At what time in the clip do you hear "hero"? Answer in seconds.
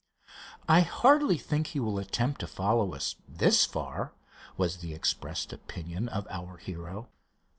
6.57-7.09